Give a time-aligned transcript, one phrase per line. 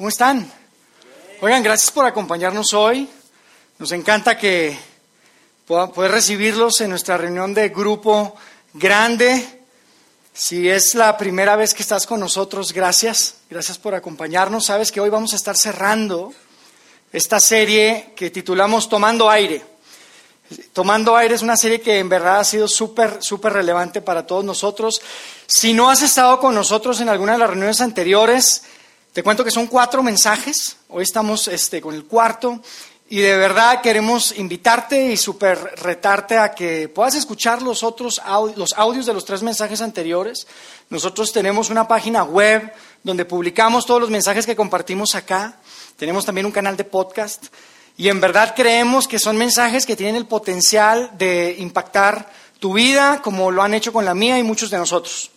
[0.00, 0.50] ¿Cómo están?
[1.42, 3.06] Oigan, gracias por acompañarnos hoy.
[3.76, 4.74] Nos encanta que
[5.66, 8.34] puedan poder recibirlos en nuestra reunión de grupo
[8.72, 9.60] grande.
[10.32, 13.40] Si es la primera vez que estás con nosotros, gracias.
[13.50, 14.64] Gracias por acompañarnos.
[14.64, 16.32] Sabes que hoy vamos a estar cerrando
[17.12, 19.62] esta serie que titulamos Tomando Aire.
[20.72, 24.46] Tomando Aire es una serie que en verdad ha sido súper, súper relevante para todos
[24.46, 25.02] nosotros.
[25.46, 28.62] Si no has estado con nosotros en alguna de las reuniones anteriores,
[29.12, 30.76] te cuento que son cuatro mensajes.
[30.88, 32.60] Hoy estamos este, con el cuarto.
[33.08, 38.22] Y de verdad queremos invitarte y súper retarte a que puedas escuchar los otros
[38.54, 40.46] los audios de los tres mensajes anteriores.
[40.90, 42.72] Nosotros tenemos una página web
[43.02, 45.56] donde publicamos todos los mensajes que compartimos acá.
[45.96, 47.46] Tenemos también un canal de podcast.
[47.96, 53.20] Y en verdad creemos que son mensajes que tienen el potencial de impactar tu vida
[53.22, 55.29] como lo han hecho con la mía y muchos de nosotros.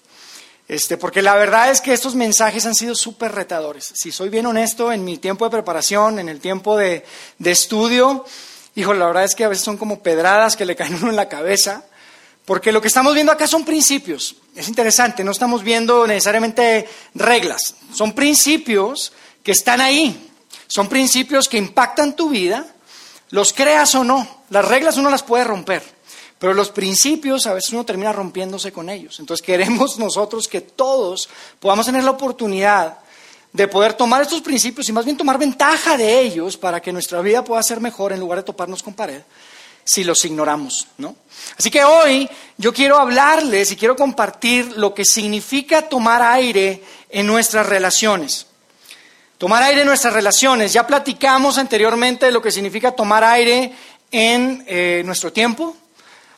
[0.73, 3.93] Este, porque la verdad es que estos mensajes han sido súper retadores.
[3.93, 7.05] Si soy bien honesto, en mi tiempo de preparación, en el tiempo de,
[7.37, 8.25] de estudio,
[8.73, 11.15] hijo, la verdad es que a veces son como pedradas que le caen uno en
[11.15, 11.83] la cabeza.
[12.45, 14.38] Porque lo que estamos viendo acá son principios.
[14.55, 17.75] Es interesante, no estamos viendo necesariamente reglas.
[17.93, 20.31] Son principios que están ahí.
[20.65, 22.65] Son principios que impactan tu vida,
[23.30, 24.27] los creas o no.
[24.49, 25.83] Las reglas uno las puede romper,
[26.44, 29.17] pero los principios a veces uno termina rompiéndose con ellos.
[29.22, 32.97] Entonces queremos nosotros que todos podamos tener la oportunidad
[33.53, 37.21] de poder tomar estos principios y más bien tomar ventaja de ellos para que nuestra
[37.21, 39.21] vida pueda ser mejor en lugar de toparnos con pared
[39.86, 41.16] si los ignoramos, ¿no?
[41.58, 47.25] Así que hoy yo quiero hablarles y quiero compartir lo que significa tomar aire en
[47.25, 48.47] nuestras relaciones.
[49.38, 50.73] Tomar aire en nuestras relaciones.
[50.73, 53.71] Ya platicamos anteriormente de lo que significa tomar aire
[54.11, 55.77] en eh, nuestro tiempo.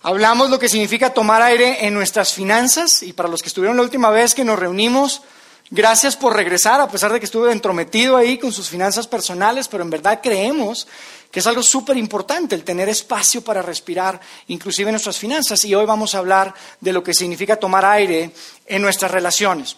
[0.07, 3.01] Hablamos lo que significa tomar aire en nuestras finanzas.
[3.01, 5.23] Y para los que estuvieron la última vez que nos reunimos,
[5.71, 9.81] gracias por regresar, a pesar de que estuve entrometido ahí con sus finanzas personales, pero
[9.81, 10.87] en verdad creemos
[11.31, 15.65] que es algo súper importante el tener espacio para respirar, inclusive en nuestras finanzas.
[15.65, 18.29] Y hoy vamos a hablar de lo que significa tomar aire
[18.67, 19.75] en nuestras relaciones.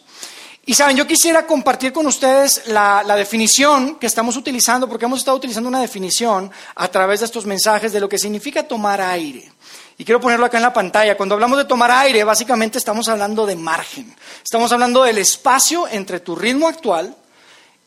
[0.69, 5.37] Y saben, yo quisiera compartir con ustedes la, definición que estamos utilizando, porque hemos estado
[5.37, 9.49] utilizando una definición a través de estos mensajes de lo que significa tomar aire.
[9.97, 11.15] Y quiero ponerlo acá en la pantalla.
[11.15, 14.13] Cuando hablamos de tomar aire, básicamente estamos hablando de margen.
[14.43, 17.15] Estamos hablando del espacio entre tu ritmo actual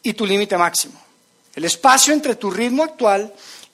[0.02, 0.98] y tu límite máximo.
[1.54, 3.30] El espacio entre tu ritmo actual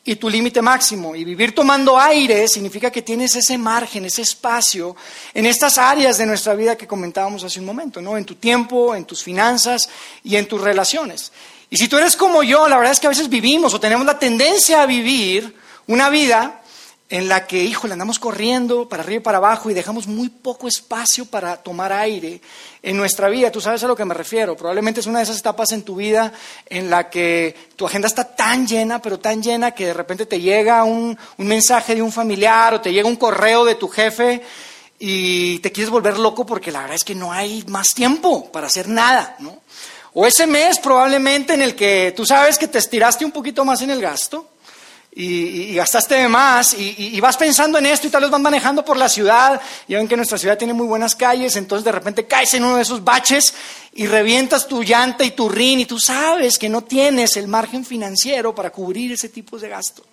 [0.07, 1.15] y tu límite máximo.
[1.15, 4.97] Y vivir tomando aire significa que tienes ese margen, ese espacio
[5.35, 8.17] en estas áreas de nuestra vida que comentábamos hace un momento, ¿no?
[8.17, 9.89] En tu tiempo, en tus finanzas
[10.23, 11.33] y en tus relaciones.
[11.69, 14.07] Y si tú eres como yo, la verdad es que a veces vivimos o tenemos
[14.07, 15.57] la tendencia a vivir
[15.89, 16.63] una vida
[17.09, 20.67] en la que, híjole, andamos corriendo para arriba y para abajo y dejamos muy poco
[20.67, 22.41] espacio para tomar aire
[22.83, 23.53] en nuestra vida.
[23.53, 24.57] Tú sabes a lo que me refiero.
[24.57, 26.33] Probablemente es una de esas etapas en tu vida
[26.69, 30.41] en la que tu agenda está tan llena, pero tan llena que de repente te
[30.41, 34.43] llega un, un mensaje de un familiar o te llega un correo de tu jefe
[34.99, 38.67] y te quieres volver loco porque la verdad es que no hay más tiempo para
[38.67, 39.61] hacer nada, ¿no?
[40.15, 43.83] O ese mes probablemente en el que tú sabes que te estiraste un poquito más
[43.83, 44.56] en el gasto
[45.19, 49.09] y, gastaste más y, vas pensando en esto y tal vez vas manejando por la
[49.09, 52.65] ciudad y ven que nuestra ciudad tiene muy buenas calles, entonces de repente caes en
[52.65, 53.55] uno de esos baches
[53.95, 57.85] y revientas tu llanta y tu rin y tú sabes que no tienes el margen
[57.87, 60.05] financiero para cubrir ese tipo de gasto.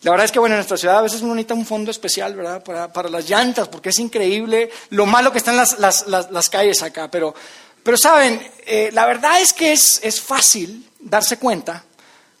[0.00, 2.34] La verdad es que, bueno, en nuestra ciudad a veces uno necesita un fondo especial,
[2.34, 2.62] ¿verdad?
[2.62, 7.10] Para, las llantas, porque es increíble lo malo que están las, las, calles acá.
[7.10, 7.34] Pero,
[7.82, 11.84] pero saben, eh, la verdad es que es, es fácil darse cuenta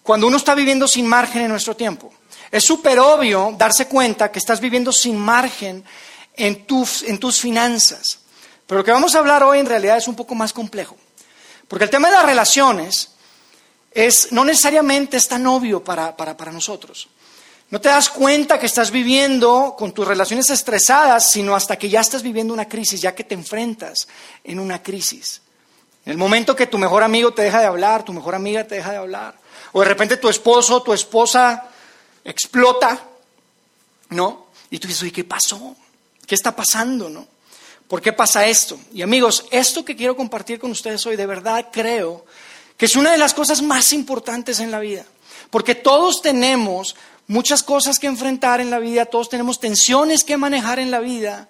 [0.04, 2.12] cuando uno está viviendo sin margen en nuestro tiempo.
[2.50, 5.82] Es súper obvio darse cuenta que estás viviendo sin margen
[6.36, 8.18] en tus, en tus finanzas.
[8.66, 10.94] Pero lo que vamos a hablar hoy en realidad es un poco más complejo.
[11.68, 13.12] Porque el tema de las relaciones
[13.92, 17.08] es, no necesariamente es tan obvio para, para, para nosotros.
[17.70, 22.02] No te das cuenta que estás viviendo con tus relaciones estresadas, sino hasta que ya
[22.02, 24.06] estás viviendo una crisis, ya que te enfrentas
[24.44, 25.40] en una crisis.
[26.04, 28.74] En el momento que tu mejor amigo te deja de hablar, tu mejor amiga te
[28.74, 29.42] deja de hablar,
[29.74, 31.68] o de repente tu esposo, tu esposa
[32.24, 33.08] explota,
[34.10, 34.46] ¿no?
[34.70, 35.74] Y tú dices, oye, ¿qué pasó?
[36.24, 37.26] ¿Qué está pasando, no?
[37.88, 38.78] ¿Por qué pasa esto?
[38.92, 42.24] Y amigos, esto que quiero compartir con ustedes hoy, de verdad creo
[42.76, 45.04] que es una de las cosas más importantes en la vida.
[45.50, 46.94] Porque todos tenemos
[47.26, 51.48] muchas cosas que enfrentar en la vida, todos tenemos tensiones que manejar en la vida.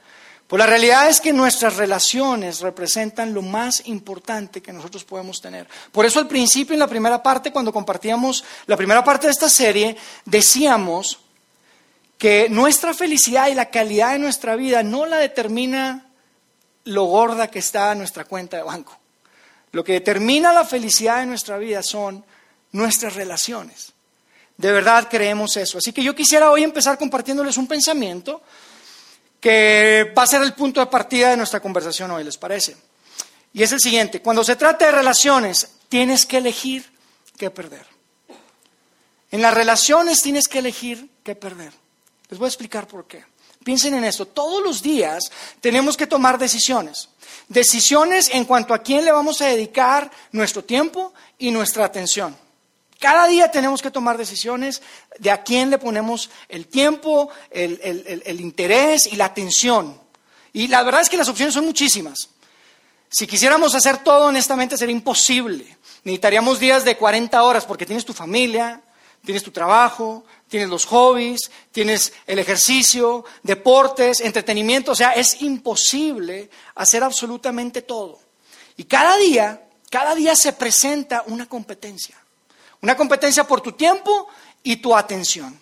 [0.55, 5.67] Pues la realidad es que nuestras relaciones representan lo más importante que nosotros podemos tener.
[5.91, 9.51] Por eso al principio, en la primera parte, cuando compartíamos la primera parte de esta
[9.51, 11.19] serie, decíamos
[12.17, 16.07] que nuestra felicidad y la calidad de nuestra vida no la determina
[16.85, 18.97] lo gorda que está nuestra cuenta de banco.
[19.73, 22.25] lo que determina la felicidad de nuestra vida son
[22.71, 23.93] nuestras relaciones.
[24.57, 25.79] De verdad creemos eso.
[25.79, 28.41] Así que yo quisiera hoy empezar compartiéndoles un pensamiento
[29.45, 32.79] que va a ser el punto de partida de nuestra conversación hoy, ¿les parece?
[33.53, 36.91] Y es el siguiente, cuando se trata de relaciones, tienes que elegir
[37.37, 37.85] qué perder.
[39.31, 41.75] En las relaciones tienes que elegir qué perder.
[42.31, 43.23] Les voy a explicar por qué.
[43.63, 45.25] Piensen en esto, todos los días
[45.61, 47.11] tenemos que tomar decisiones.
[47.47, 52.35] Decisiones en cuanto a quién le vamos a dedicar nuestro tiempo y nuestra atención.
[53.05, 54.81] Cada día tenemos que tomar decisiones
[55.19, 60.01] de a quién le ponemos el tiempo, el, interés y la atención.
[60.55, 62.31] Y la verdad es que las opciones son muchísimas.
[63.11, 65.77] Si quisiéramos hacer todo honestamente sería imposible.
[66.05, 68.81] Necesitaríamos días de 40 horas porque tienes tu familia,
[69.23, 74.93] tienes tu trabajo, tienes los hobbies, tienes el ejercicio, deportes, entretenimiento.
[74.93, 78.19] O sea, es imposible hacer absolutamente todo.
[78.79, 82.24] Y cada día, cada día se presenta una competencia.
[82.85, 84.29] Una competencia por tu tiempo
[84.63, 85.59] y tu atención.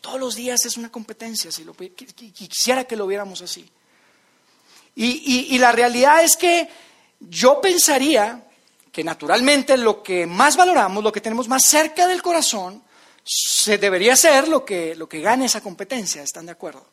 [0.00, 3.68] Todos los días es una competencia, si lo, quisiera que lo viéramos así.
[4.94, 6.70] Y, y la realidad es que
[7.20, 8.48] yo pensaría
[8.90, 12.82] que naturalmente lo que más valoramos, lo que tenemos más cerca del corazón,
[13.22, 16.86] se debería ser lo que, lo que gane esa competencia, ¿están de acuerdo?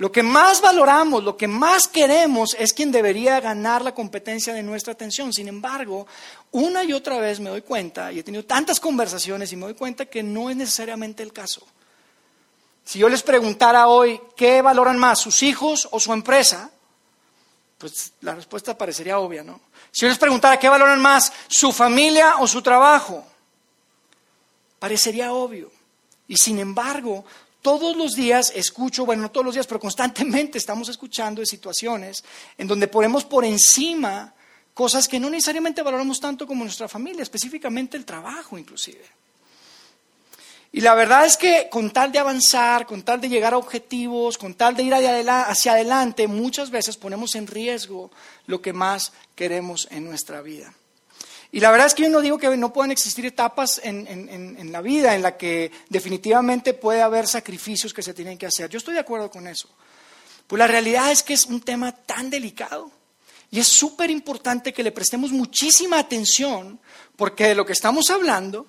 [0.00, 4.62] Lo que más valoramos, lo que más queremos es quien debería ganar la competencia de
[4.62, 5.30] nuestra atención.
[5.30, 6.06] Sin embargo,
[6.52, 9.74] una y otra vez me doy cuenta, y he tenido tantas conversaciones y me doy
[9.74, 11.66] cuenta que no es necesariamente el caso.
[12.82, 16.70] Si yo les preguntara hoy qué valoran más, sus hijos o su empresa,
[17.76, 19.60] pues la respuesta parecería obvia, ¿no?
[19.90, 23.22] Si yo les preguntara qué valoran más, su familia o su trabajo,
[24.78, 25.70] parecería obvio.
[26.26, 27.22] Y sin embargo,
[27.62, 32.24] todos los días escucho, bueno, no todos los días, pero constantemente estamos escuchando de situaciones
[32.56, 34.34] en donde ponemos por encima
[34.74, 39.04] cosas que no necesariamente valoramos tanto como nuestra familia, específicamente el trabajo inclusive.
[40.72, 44.38] Y la verdad es que con tal de avanzar, con tal de llegar a objetivos,
[44.38, 48.10] con tal de ir hacia adelante, muchas veces ponemos en riesgo
[48.46, 50.72] lo que más queremos en nuestra vida.
[51.52, 54.80] Y la verdad es que yo no digo que no puedan existir etapas en, la
[54.80, 58.70] vida en la que definitivamente puede haber sacrificios que se tienen que hacer.
[58.70, 59.68] Yo estoy de acuerdo con eso.
[60.46, 62.90] Pues la realidad es que es un tema tan delicado
[63.50, 66.78] y es súper importante que le prestemos muchísima atención
[67.16, 68.66] porque de lo que estamos hablando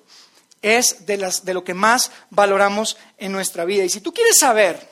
[0.62, 3.84] es de, las, de lo que más valoramos en nuestra vida.
[3.84, 4.90] Y si tú quieres saber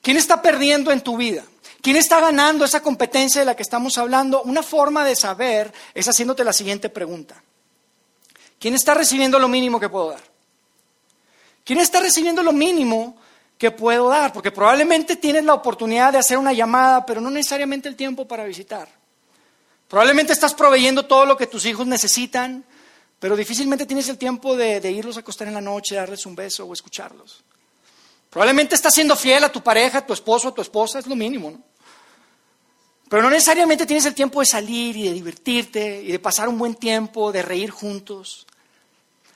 [0.00, 1.44] quién está perdiendo en tu vida,
[1.82, 4.42] ¿Quién está ganando esa competencia de la que estamos hablando?
[4.42, 7.42] Una forma de saber es haciéndote la siguiente pregunta.
[8.60, 10.22] ¿Quién está recibiendo lo mínimo que puedo dar?
[11.64, 13.16] ¿Quién está recibiendo lo mínimo
[13.58, 14.32] que puedo dar?
[14.32, 18.44] Porque probablemente tienes la oportunidad de hacer una llamada, pero no necesariamente el tiempo para
[18.44, 18.88] visitar.
[19.88, 22.64] Probablemente estás proveyendo todo lo que tus hijos necesitan,
[23.18, 26.64] pero difícilmente tienes el tiempo de, irlos a acostar en la noche, darles un beso
[26.64, 27.42] o escucharlos.
[28.30, 31.16] Probablemente estás siendo fiel a tu pareja, a tu esposo, a tu esposa, es lo
[31.16, 31.71] mínimo, ¿no?
[33.12, 36.56] Pero no necesariamente tienes el tiempo de salir y de divertirte y de pasar un
[36.56, 38.46] buen tiempo, de reír juntos.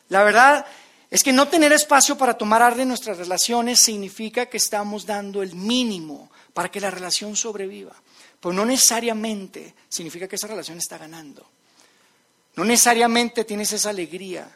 [0.08, 0.64] La verdad
[1.10, 5.42] es que no tener espacio para tomar arte en nuestras relaciones significa que estamos dando
[5.42, 7.92] el mínimo para que la relación sobreviva.
[8.40, 11.46] Pero no necesariamente significa que esa relación está ganando.
[12.54, 14.48] No necesariamente tienes esa alegría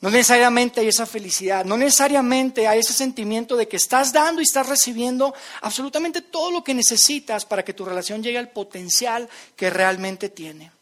[0.00, 4.44] no necesariamente hay esa felicidad, no necesariamente hay ese sentimiento de que estás dando y
[4.44, 9.68] estás recibiendo absolutamente todo lo que necesitas para que tu relación llegue al potencial que
[9.68, 10.72] realmente tiene.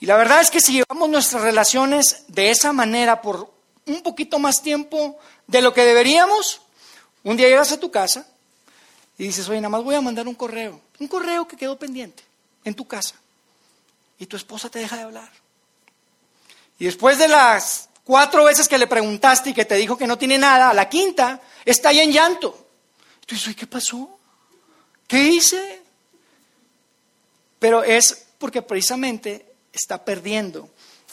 [0.00, 3.52] Y la verdad es que si llevamos nuestras relaciones de esa manera por
[3.86, 6.62] un poquito más tiempo de lo que deberíamos,
[7.22, 8.26] un día llegas a tu casa
[9.18, 12.24] y dices, oye, nada más voy a mandar un correo, un correo que quedó pendiente
[12.64, 13.14] en tu casa.
[14.18, 15.30] Y tu esposa te deja de hablar.
[16.78, 20.18] Y después de las Cuatro veces que le preguntaste y que te dijo que no
[20.18, 22.68] tiene nada, a la quinta está ahí en llanto.
[23.26, 24.18] Tú dices, ¿qué pasó?
[25.06, 25.82] ¿Qué hice?
[27.58, 30.70] Pero es porque precisamente está perdiendo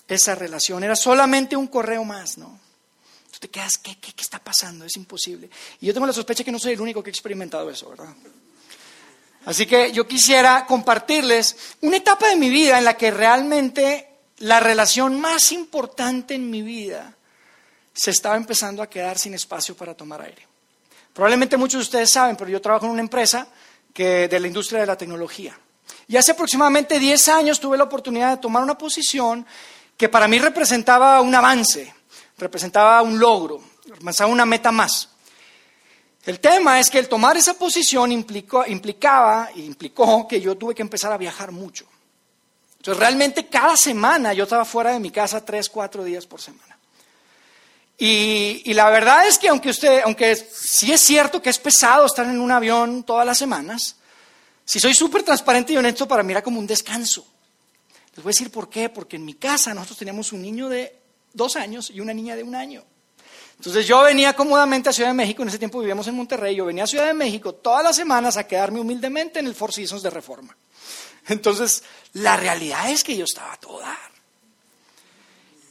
[0.08, 0.84] esa relación.
[0.84, 2.60] Era solamente un correo más, ¿no?
[3.32, 4.86] Tú te quedas, ¿qué, qué, qué está pasando?
[4.86, 5.50] Es imposible.
[5.82, 8.15] Y yo tengo la sospecha que no soy el único que ha experimentado eso, ¿verdad?
[9.46, 14.06] Así que yo quisiera compartirles una etapa de mi vida en la que realmente
[14.39, 17.13] la relación más importante en mi vida
[17.94, 20.48] se estaba empezando a quedar sin espacio para tomar aire.
[21.13, 23.48] Probablemente muchos de ustedes saben, pero yo trabajo en una empresa
[23.91, 25.58] que, de la industria de la tecnología.
[26.08, 29.46] Y hace aproximadamente 10 años tuve la oportunidad de tomar una posición
[29.98, 31.91] que para mí representaba un avance,
[32.38, 35.10] representaba un logro, representaba una meta más.
[36.24, 40.84] El tema es que el tomar esa posición implicó, implicaba, implicó que yo tuve que
[40.84, 41.88] empezar a viajar mucho.
[42.88, 46.79] Entonces realmente cada semana yo estaba fuera de mi casa tres, cuatro días por semana.
[47.98, 52.25] Y, la verdad es que aunque usted, aunque sí es cierto que es pesado estar
[52.25, 53.98] en un avión todas las semanas,
[54.63, 57.27] si soy súper transparente y honesto, para mí era como un descanso.
[58.15, 60.96] Les voy a decir por qué, porque en mi casa nosotros teníamos un niño de
[61.34, 62.86] dos años y una niña de un año.
[63.58, 66.63] Entonces yo venía cómodamente a Ciudad de México, en ese tiempo vivíamos en Monterrey, yo
[66.63, 70.03] venía a Ciudad de México todas las semanas a quedarme humildemente en el Four Seasons
[70.03, 70.56] de Reforma.
[71.27, 74.12] Entonces, la realidad es que yo estaba a todo dar.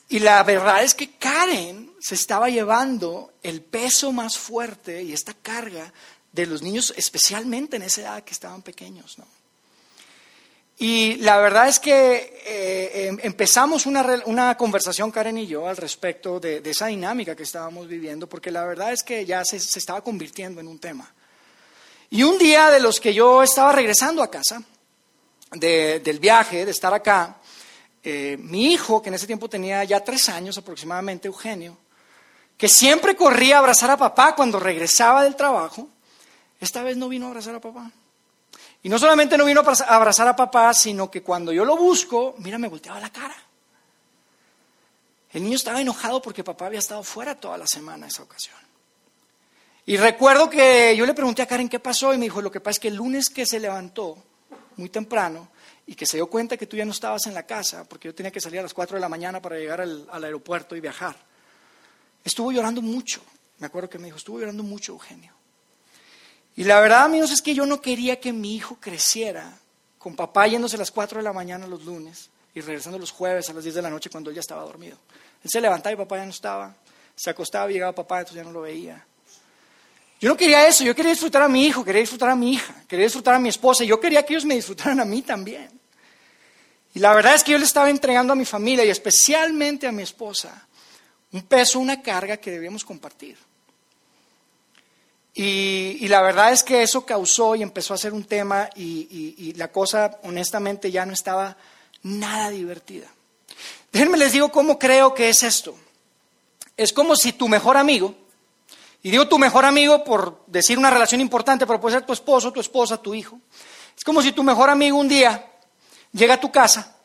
[0.08, 5.34] Y la verdad es que Karen se estaba llevando el peso más fuerte y esta
[5.34, 5.92] carga
[6.30, 9.18] de los niños, especialmente en esa edad que estaban pequeños.
[9.18, 9.26] ¿no?
[10.78, 16.38] Y la verdad es que eh, em, empezamos una, conversación, Karen y yo, al respecto
[16.38, 20.60] de, esa dinámica que estábamos viviendo, porque la verdad es que ya se, estaba convirtiendo
[20.60, 21.10] en un tema.
[22.10, 24.62] Y un día de los que yo estaba regresando a casa,
[25.58, 27.36] del viaje, de estar acá,
[28.02, 31.76] eh, mi hijo, que en ese tiempo tenía ya tres años aproximadamente, Eugenio,
[32.56, 35.88] que siempre corría a abrazar a papá cuando regresaba del trabajo,
[36.60, 37.90] esta vez no vino a abrazar a papá.
[38.82, 42.36] Y no solamente no vino a abrazar a papá, sino que cuando yo lo busco,
[42.38, 43.36] mira, me volteaba la cara.
[45.32, 48.56] El niño estaba enojado porque papá había estado fuera toda la semana esa ocasión.
[49.84, 52.60] Y recuerdo que yo le pregunté a Karen qué pasó y me dijo, lo que
[52.60, 54.16] pasa es que el lunes que se levantó,
[54.76, 55.48] muy temprano,
[55.86, 58.14] y que se dio cuenta que tú ya no estabas en la casa, porque yo
[58.14, 61.16] tenía que salir a las 4 de la mañana para llegar al, aeropuerto y viajar.
[62.24, 63.22] Estuvo llorando mucho.
[63.58, 65.32] Me acuerdo que me dijo, estuvo llorando mucho Eugenio.
[66.56, 69.58] Y la verdad, amigos, es que yo no quería que mi hijo creciera
[69.98, 73.48] con papá yéndose a las 4 de la mañana los lunes y regresando los jueves
[73.50, 74.96] a las 10 de la noche cuando él ya estaba dormido.
[75.44, 76.74] Él se levantaba y papá ya no estaba.
[77.14, 79.06] Se acostaba y llegaba papá, entonces ya no lo veía.
[80.20, 82.74] Yo no quería eso, yo quería disfrutar a mi hijo, quería disfrutar a mi hija,
[82.88, 85.68] quería disfrutar a mi esposa, y yo quería que ellos me disfrutaran a mí también.
[86.94, 89.92] Y la verdad es que yo le estaba entregando a mi familia y especialmente a
[89.92, 90.66] mi esposa
[91.32, 93.36] un peso, una carga que debíamos compartir.
[95.34, 99.52] Y, la verdad es que eso causó y empezó a ser un tema y, y
[99.52, 101.58] la cosa honestamente ya no estaba
[102.02, 103.08] nada divertida.
[103.92, 105.76] Déjenme les digo cómo creo que es esto.
[106.78, 108.14] Es como si tu mejor amigo,
[109.02, 112.52] y digo tu mejor amigo por decir una relación importante, pero puede ser tu esposo,
[112.52, 113.40] tu esposa, tu hijo.
[113.96, 115.52] Es como si tu mejor amigo un día
[116.12, 116.96] llega a tu casa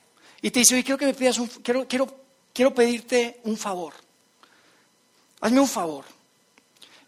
[0.41, 2.07] y te dice, oye, quiero que me pidas un, quiero, quiero,
[2.53, 3.93] quiero pedirte un favor.
[5.41, 6.05] Hazme un favor.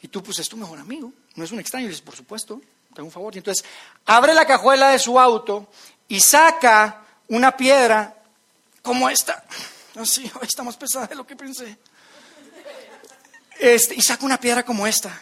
[0.02, 1.86] Y tú, pues es tu mejor amigo, no es un extraño.
[1.86, 2.62] Y dices, por supuesto,
[2.94, 3.34] tengo un favor.
[3.34, 3.66] Y entonces
[4.06, 5.68] abre la cajuela de su auto
[6.08, 8.16] y saca una piedra
[8.82, 9.44] como esta.
[9.96, 11.78] Así, está más pesada de lo que pensé.
[13.60, 15.22] Este, y saca una piedra como esta.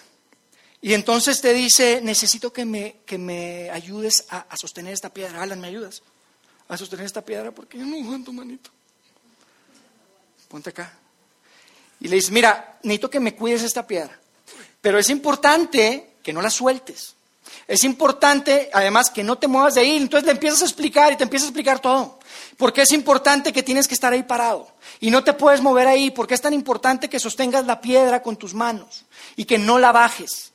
[0.82, 5.42] Y entonces te dice, necesito que me, que me ayudes a, sostener esta piedra.
[5.42, 6.02] Alan, ¿me ayudas?
[6.68, 8.70] a sostener esta piedra porque yo no aguanto, manito.
[10.48, 10.94] Ponte acá.
[12.00, 14.18] Y le dice, mira, necesito que me cuides esta piedra.
[14.80, 17.16] Pero es importante que no la sueltes.
[17.68, 19.98] Es importante, además, que no te muevas de ahí.
[19.98, 22.20] Entonces le empiezas a explicar y te empiezas a explicar todo.
[22.62, 24.68] Porque es importante que tienes que estar ahí parado.
[25.00, 26.12] Y no te puedes mover ahí.
[26.12, 29.04] Porque es tan importante que sostengas la piedra con tus manos.
[29.36, 30.52] Y que no la bajes.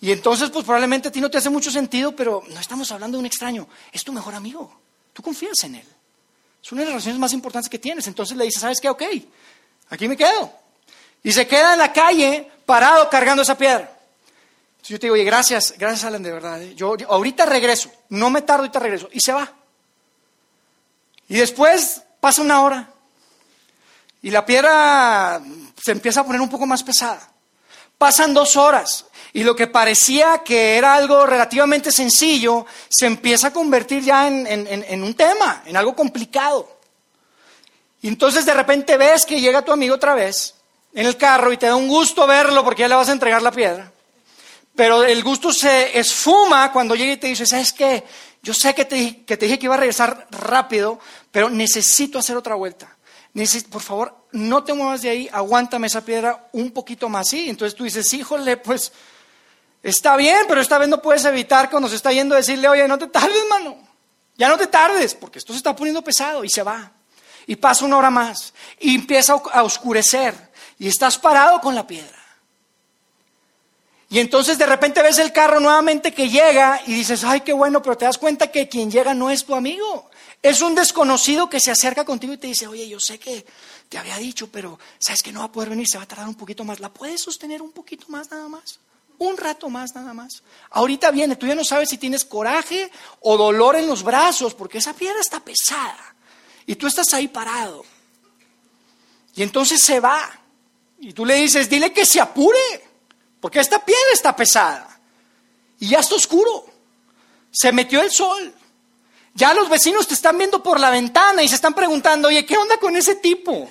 [0.00, 3.16] Y entonces, pues probablemente a ti no te hace mucho sentido, pero no estamos hablando
[3.16, 4.76] de un extraño, es tu mejor amigo.
[5.12, 5.86] Tú confías en él.
[6.60, 8.08] Es una de las relaciones más importantes que tienes.
[8.08, 8.88] Entonces le dices, ¿sabes qué?
[8.88, 9.04] Ok,
[9.90, 10.50] aquí me quedo.
[11.22, 13.88] Y se queda en la calle parado cargando esa piedra.
[14.70, 16.60] Entonces yo te digo, oye, gracias, gracias Alan, de verdad.
[16.60, 16.74] ¿eh?
[16.74, 19.08] Yo ahorita regreso, no me tardo, ahorita regreso.
[19.12, 19.52] Y se va.
[21.28, 22.90] Y después pasa una hora.
[24.22, 25.40] Y la piedra
[25.82, 27.30] se empieza a poner un poco más pesada.
[27.98, 29.06] Pasan dos horas.
[29.32, 35.02] Y lo que parecía que era algo relativamente sencillo, se empieza a convertir ya en,
[35.02, 36.78] un tema, en algo complicado.
[38.00, 40.54] Y entonces de repente ves que llega tu amigo otra vez
[40.94, 43.42] en el carro y te da un gusto verlo porque ya le vas a entregar
[43.42, 43.92] la piedra.
[44.74, 48.04] Pero el gusto se esfuma cuando llega y te dice, ¿sabes qué?
[48.46, 51.00] Yo sé que te, que te dije que iba a regresar rápido,
[51.32, 52.96] pero necesito hacer otra vuelta.
[53.68, 57.28] por favor, no te muevas de ahí, aguántame esa piedra un poquito más.
[57.28, 58.92] Sí, entonces tú dices, híjole, pues
[59.82, 62.98] Está bien, pero esta vez no puedes evitar cuando se está yendo decirle, oye, no
[62.98, 63.76] te tardes, mano.
[64.36, 66.92] Ya no te tardes, porque esto se está poniendo pesado y se va.
[67.46, 70.34] Y pasa una hora más y empieza a oscurecer
[70.78, 72.15] y estás parado con la piedra.
[74.08, 77.82] Y entonces de repente ves el carro nuevamente que llega y dices, ay, qué bueno,
[77.82, 80.10] pero te das cuenta que quien llega no es tu amigo.
[80.42, 83.44] Es un desconocido que se acerca contigo y te dice, oye, yo sé que
[83.88, 86.28] te había dicho, pero sabes que no va a poder venir, se va a tardar
[86.28, 86.78] un poquito más.
[86.78, 88.78] ¿La puedes sostener un poquito más nada más?
[89.18, 90.42] un rato más nada más.
[90.70, 94.78] Ahorita viene, tú ya no sabes si tienes coraje o dolor en los brazos, porque
[94.78, 96.14] esa piedra está pesada.
[96.66, 97.84] Y tú estás ahí parado.
[99.34, 100.20] Y entonces se va.
[100.98, 102.58] Y tú le dices, dile que se apure,
[103.40, 104.98] porque esta piedra está pesada.
[105.78, 106.66] Y ya está oscuro.
[107.50, 108.54] Se metió el sol.
[109.34, 112.56] Ya los vecinos te están viendo por la ventana y se están preguntando, oye, ¿qué
[112.56, 113.68] onda con ese tipo?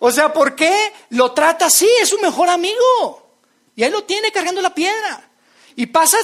[0.00, 1.88] O sea, ¿por qué lo trata así?
[2.00, 3.36] Es su mejor amigo.
[3.76, 5.30] Y ahí lo tiene cargando la piedra.
[5.76, 6.18] Y pasa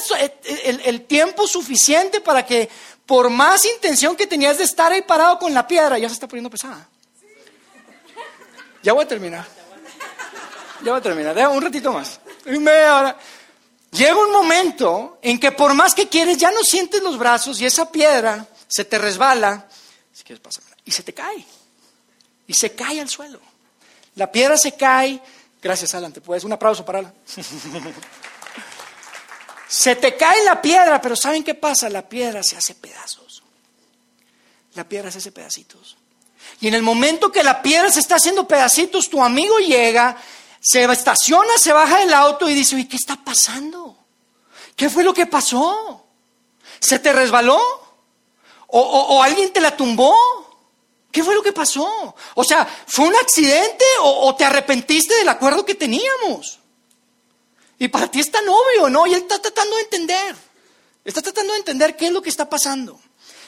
[0.64, 2.68] el, el, tiempo suficiente para que,
[3.06, 6.26] por más intención que tenías de estar ahí parado con la piedra, ya se está
[6.26, 6.88] poniendo pesada.
[8.82, 9.57] Ya voy a terminar.
[10.82, 11.48] Ya voy a terminar.
[11.48, 12.20] Un ratito más.
[13.90, 17.66] Llega un momento en que por más que quieres, ya no sientes los brazos y
[17.66, 19.66] esa piedra se te resbala.
[20.12, 20.42] Si quieres,
[20.84, 21.44] Y se te cae.
[22.46, 23.40] Y se cae al suelo.
[24.14, 25.20] La piedra se cae.
[25.62, 26.12] Gracias, Alan.
[26.12, 27.14] ¿Te puedes un aplauso para Alan?
[29.68, 31.88] se te cae la piedra, pero ¿saben qué pasa?
[31.88, 33.42] La piedra se hace pedazos.
[34.74, 35.96] La piedra se hace pedacitos.
[36.60, 40.16] Y en el momento que la piedra se está haciendo pedacitos, tu amigo llega,
[40.60, 43.96] se estaciona, se baja del auto y dice, ¿y ¿qué está pasando?
[44.76, 46.06] ¿Qué fue lo que pasó?
[46.80, 47.60] ¿Se te resbaló?
[48.68, 50.14] ¿O, o alguien te la tumbó?
[51.10, 52.14] ¿Qué fue lo que pasó?
[52.34, 56.58] O sea, ¿fue un accidente o, te arrepentiste del acuerdo que teníamos?
[57.78, 59.06] Y para ti es tan obvio, ¿no?
[59.06, 60.36] Y él está tratando de entender.
[61.04, 63.00] Está tratando de entender qué es lo que está pasando.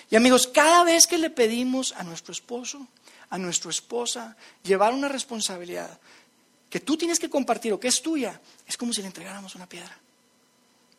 [0.08, 2.86] Y amigos, cada vez que le pedimos a nuestro esposo,
[3.28, 6.00] a nuestra esposa, llevar una responsabilidad
[6.70, 9.68] que tú tienes que compartir o que es tuya, es como si le entregáramos una
[9.68, 9.98] piedra.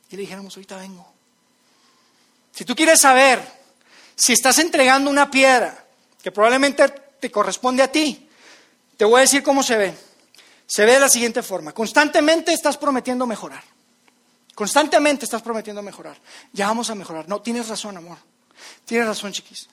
[0.09, 1.11] Y le dijéramos, ahorita vengo.
[2.53, 3.41] Si tú quieres saber
[4.15, 5.83] si estás entregando una piedra
[6.21, 6.87] que probablemente
[7.19, 8.27] te corresponde a ti.
[8.97, 9.93] Te voy a decir cómo se ve.
[10.67, 11.71] Se ve de la siguiente forma.
[11.71, 13.63] Constantemente estás prometiendo mejorar.
[14.53, 16.17] Constantemente estás prometiendo mejorar.
[16.53, 17.27] Ya vamos a mejorar.
[17.27, 18.17] No, tienes razón, amor.
[18.85, 19.67] Tienes razón, chiquis.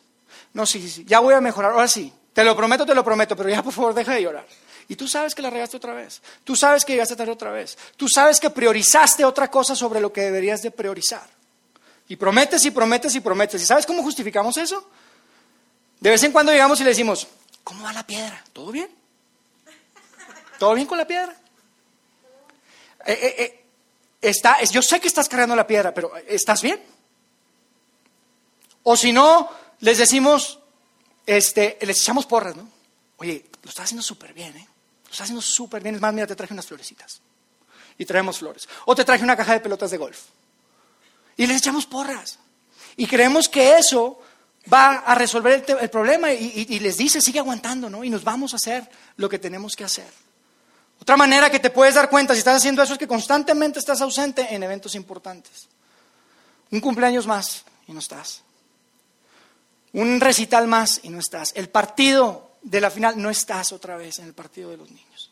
[0.54, 1.04] No, sí, sí, sí.
[1.06, 1.72] Ya voy a mejorar.
[1.72, 2.12] Ahora sí.
[2.32, 4.46] Te lo prometo, te lo prometo, pero ya por favor deja de llorar.
[4.88, 6.22] Y tú sabes que la regaste otra vez.
[6.44, 7.76] Tú sabes que llegaste tarde otra vez.
[7.96, 11.28] Tú sabes que priorizaste otra cosa sobre lo que deberías de priorizar.
[12.08, 13.62] Y prometes y prometes y prometes.
[13.62, 14.88] ¿Y sabes cómo justificamos eso?
[16.00, 17.28] De vez en cuando llegamos y le decimos,
[17.62, 18.42] ¿cómo va la piedra?
[18.54, 18.88] ¿Todo bien?
[20.58, 21.36] ¿Todo bien con la piedra?
[23.04, 23.64] Eh, eh, eh,
[24.22, 26.80] está, yo sé que estás cargando la piedra, pero ¿estás bien?
[28.84, 30.60] O si no, les decimos,
[31.26, 32.66] este, les echamos porras, ¿no?
[33.18, 34.66] Oye, lo estás haciendo súper bien, ¿eh?
[35.08, 35.94] Lo estás haciendo súper bien.
[35.94, 37.22] Es más, mira, te traje unas florecitas.
[37.96, 38.68] Y traemos flores.
[38.84, 40.26] O te traje una caja de pelotas de golf.
[41.36, 42.38] Y les echamos porras.
[42.96, 44.20] Y creemos que eso
[44.70, 48.04] va a resolver el, problema y, les dice, sigue aguantando, ¿no?
[48.04, 50.12] Y nos vamos a hacer lo que tenemos que hacer.
[51.00, 54.02] Otra manera que te puedes dar cuenta si estás haciendo eso es que constantemente estás
[54.02, 55.68] ausente en eventos importantes.
[56.70, 58.42] Un cumpleaños más y no estás.
[59.94, 61.52] Un recital más y no estás.
[61.54, 65.30] El partido de la final no estás otra vez en el partido de los niños.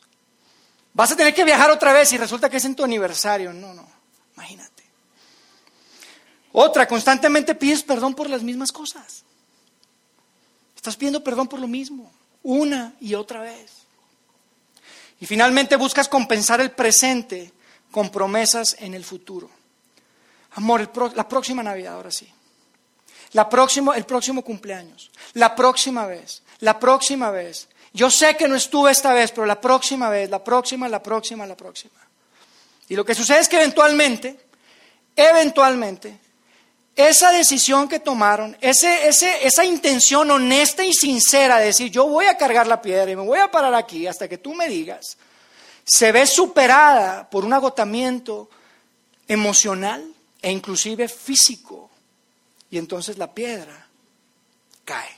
[0.94, 3.52] Vas a tener que viajar otra vez y resulta que es en tu aniversario.
[3.52, 3.86] No, no,
[4.34, 4.84] imagínate.
[6.52, 9.24] Otra, constantemente pides perdón por las mismas cosas.
[10.74, 12.10] Estás pidiendo perdón por lo mismo,
[12.42, 13.72] una y otra vez.
[15.20, 17.52] Y finalmente buscas compensar el presente
[17.90, 19.50] con promesas en el futuro.
[20.52, 22.32] Amor, la próxima Navidad, ahora sí.
[23.32, 25.10] La próxima, el próximo cumpleaños.
[25.34, 26.42] La próxima vez.
[26.60, 27.68] La próxima vez.
[27.92, 31.46] Yo sé que no estuve esta vez, pero la próxima vez, la próxima, la próxima,
[31.46, 31.94] la próxima.
[32.88, 34.38] Y lo que sucede es que eventualmente,
[35.16, 36.18] eventualmente,
[36.94, 42.66] esa decisión que tomaron, esa intención honesta y sincera de decir, yo voy a cargar
[42.66, 45.18] la piedra y me voy a parar aquí hasta que tú me digas,
[45.84, 48.48] se ve superada por un agotamiento
[49.28, 50.06] emocional
[50.40, 51.90] e inclusive físico.
[52.76, 53.88] Y entonces la piedra
[54.84, 55.08] cae.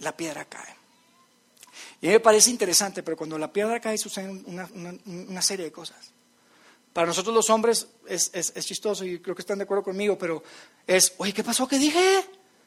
[0.00, 0.76] La piedra cae.
[2.02, 4.44] Y a mí me parece interesante, pero cuando la piedra cae suceden
[5.06, 6.10] una serie de cosas.
[6.92, 10.42] Para nosotros los hombres es, chistoso y creo que están de acuerdo conmigo, pero
[10.86, 11.66] es, oye, ¿qué pasó?
[11.66, 12.26] ¿Qué dije?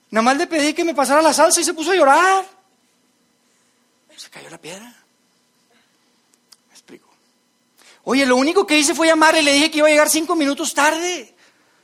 [0.09, 2.47] Nada más le pedí que me pasara la salsa y se puso a llorar.
[4.17, 4.91] Se cayó la piedra.
[6.67, 7.09] Me explico.
[8.05, 10.35] Oye, lo único que hice fue llamarle y le dije que iba a llegar cinco
[10.35, 11.35] minutos tarde.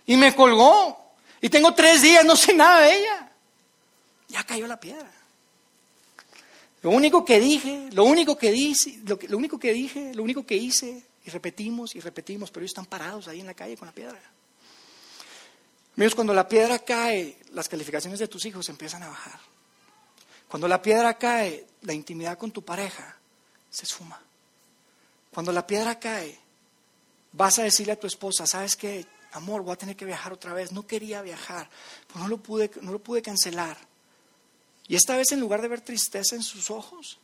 [0.08, 1.01] Y me colgó.
[1.42, 3.32] Y tengo tres días, no sé nada de ella.
[4.28, 5.12] Ya cayó la piedra.
[6.84, 8.52] Lo único que dije, lo único que
[9.04, 12.72] lo, lo único que dije, lo único que hice y repetimos y repetimos, pero ellos
[12.72, 14.20] están parados ahí en la calle con la piedra.
[15.96, 19.40] Amigos, cuando la piedra cae, las calificaciones de tus hijos empiezan a bajar.
[20.48, 23.16] Cuando la piedra cae, la intimidad con tu pareja
[23.70, 24.20] se suma.
[25.32, 26.38] Cuando la piedra cae,
[27.34, 29.06] vas a decirle a tu esposa, ¿sabes qué?
[29.34, 30.72] Amor, voy a tener que viajar otra vez.
[30.72, 31.70] No quería viajar,
[32.08, 33.78] pero no lo pude, no lo pude cancelar.
[34.88, 37.20] Y esta vez en lugar de ver tristeza en sus ojos,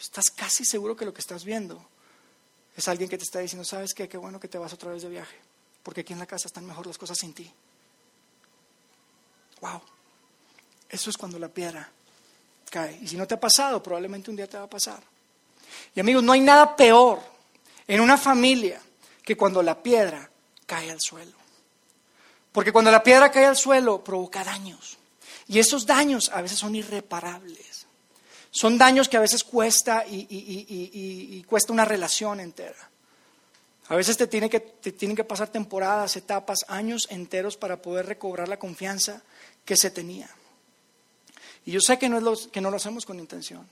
[0.00, 1.86] estás casi seguro que lo que estás viendo
[2.76, 4.08] es alguien que te está diciendo, ¿sabes qué?
[4.08, 5.36] Qué bueno que te vas otra vez de viaje,
[5.82, 7.50] porque aquí en la casa están mejor las cosas sin ti.
[9.60, 9.80] Wow.
[10.88, 11.90] Eso es cuando la piedra
[12.70, 12.98] cae.
[13.00, 15.02] Y si no te ha pasado, probablemente un día te va a pasar.
[15.94, 17.20] Y amigos, no hay nada peor
[17.86, 18.80] en una familia
[19.22, 20.30] que cuando la piedra
[20.66, 21.32] cae al suelo.
[22.52, 24.98] Porque cuando la piedra cae al suelo provoca daños.
[25.48, 27.86] Y esos daños a veces son irreparables.
[28.50, 32.90] Son daños que a veces cuesta y, cuesta una relación entera.
[33.88, 38.06] A veces te, tiene que, te tienen que pasar temporadas, etapas, años enteros para poder
[38.06, 39.22] recobrar la confianza
[39.64, 40.28] que se tenía.
[41.66, 43.68] Y yo sé que no, es que no lo hacemos con intención.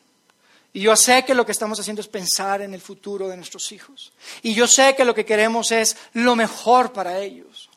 [0.75, 3.71] Y yo sé que lo que estamos haciendo es pensar en el futuro de nuestros
[3.71, 4.13] hijos.
[4.43, 7.71] Y yo sé que lo que queremos es lo mejor para ellos.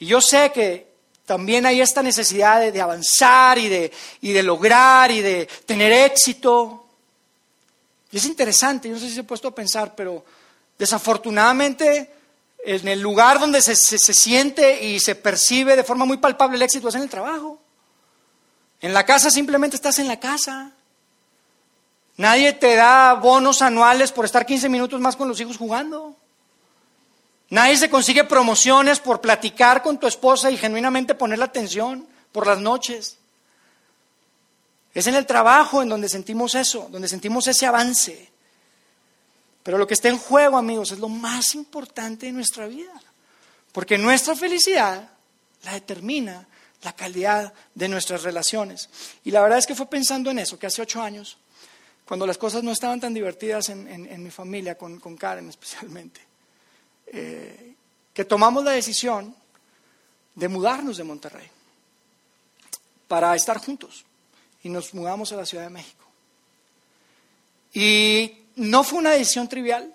[0.00, 0.88] Y yo sé que
[1.24, 6.86] también hay esta necesidad de, avanzar y de, lograr y de tener éxito.
[8.10, 10.24] Y es interesante, yo no sé si se ha puesto a pensar, pero
[10.76, 12.12] desafortunadamente
[12.64, 16.62] en el lugar donde se, se siente y se percibe de forma muy palpable el
[16.62, 17.60] éxito es en el trabajo.
[18.80, 20.72] En la casa simplemente estás en la casa.
[22.16, 26.16] Nadie te da bonos anuales por estar 15 minutos más con los hijos jugando.
[27.50, 32.46] Nadie se consigue promociones por platicar con tu esposa y genuinamente poner la atención por
[32.46, 33.18] las noches.
[34.94, 38.30] Es en el trabajo en donde sentimos eso, donde sentimos ese avance.
[39.62, 42.92] Pero lo que está en juego, amigos, es lo más importante de nuestra vida.
[43.72, 45.10] Porque nuestra felicidad
[45.64, 46.48] la determina
[46.82, 48.88] la calidad de nuestras relaciones.
[49.22, 51.36] Y la verdad es que fue pensando en eso, que hace ocho años
[52.06, 56.20] cuando las cosas no estaban tan divertidas en, mi familia, con, Karen especialmente,
[57.08, 57.74] eh,
[58.14, 59.34] que tomamos la decisión
[60.34, 61.48] de mudarnos de Monterrey
[63.08, 64.04] para estar juntos.
[64.62, 66.04] Y nos mudamos a la Ciudad de México.
[67.72, 69.92] Y no fue una decisión trivial.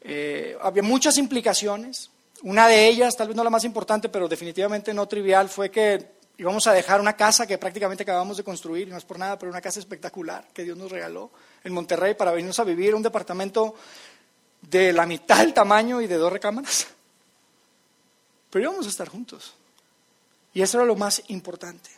[0.00, 2.10] Eh, había muchas implicaciones.
[2.42, 6.17] Una de ellas, tal vez no la más importante, pero definitivamente no trivial, fue que
[6.38, 9.50] íbamos a dejar una casa que prácticamente acabamos de construir, no es por nada, pero
[9.50, 11.30] una casa espectacular que Dios nos regaló
[11.64, 13.74] en Monterrey para venirnos a vivir un departamento
[14.62, 16.86] de la mitad del tamaño y de dos recámaras.
[18.50, 19.54] Pero íbamos a estar juntos.
[20.54, 21.90] Y eso era lo más importante.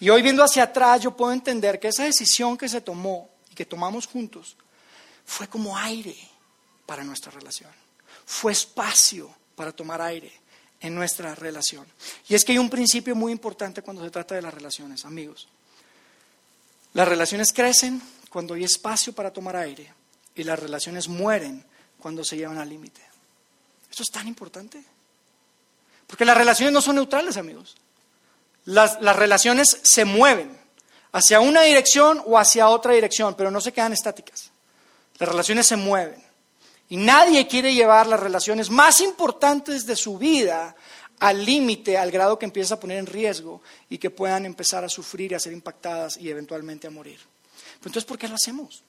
[0.00, 3.54] Y hoy viendo hacia atrás yo puedo entender que esa decisión que se tomó y
[3.54, 4.56] que tomamos juntos
[5.24, 6.16] fue como aire
[6.84, 7.70] para nuestra relación.
[8.26, 10.32] Fue espacio para tomar aire
[10.80, 11.86] en nuestra relación.
[12.28, 15.48] Y es que hay un principio muy importante cuando se trata de las relaciones, amigos.
[16.94, 19.92] Las relaciones crecen cuando hay espacio para tomar aire
[20.34, 21.64] y las relaciones mueren
[21.98, 23.00] cuando se llevan al límite.
[23.90, 24.82] Esto es tan importante.
[26.06, 27.76] Porque las relaciones no son neutrales, amigos.
[28.64, 30.58] Las, las relaciones se mueven
[31.12, 34.50] hacia una dirección o hacia otra dirección, pero no se quedan estáticas.
[35.18, 36.27] Las relaciones se mueven.
[36.88, 40.74] Y nadie quiere llevar las relaciones más importantes de su vida
[41.20, 44.88] al límite, al grado que empieza a poner en riesgo y que puedan empezar a
[44.88, 47.18] sufrir y a ser impactadas y eventualmente a morir.
[47.76, 48.82] entonces, ¿por qué lo hacemos?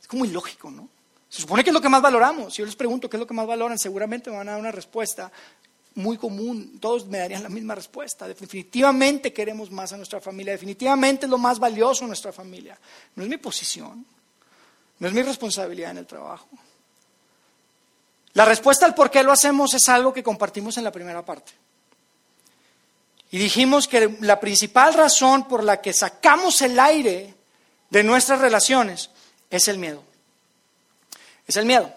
[0.00, 0.88] Es como ilógico, ¿no?
[1.28, 2.54] Se supone que es lo que más valoramos.
[2.54, 4.60] Si yo les pregunto qué es lo que más valoran, seguramente me van a dar
[4.60, 5.30] una respuesta
[5.94, 6.78] muy común.
[6.80, 8.26] Todos me darían la misma respuesta.
[8.26, 10.52] Definitivamente queremos más a nuestra familia.
[10.52, 12.78] Definitivamente es lo más valioso en nuestra familia.
[13.14, 14.04] No es mi posición.
[14.98, 16.48] No es mi responsabilidad en el trabajo.
[18.34, 21.52] La respuesta al por qué lo hacemos es algo que compartimos en la primera parte.
[23.32, 27.34] Y dijimos que la principal razón por la que sacamos el aire
[27.88, 29.10] de nuestras relaciones
[29.50, 30.02] es el miedo.
[31.46, 31.92] Es el miedo.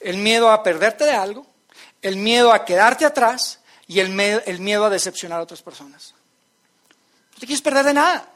[0.00, 1.46] El miedo a perderte de algo,
[2.02, 6.14] el miedo a quedarte atrás y el miedo, a decepcionar a otras personas.
[7.34, 8.28] No te quieres perder de nada.